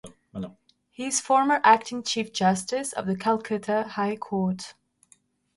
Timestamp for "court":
4.15-4.73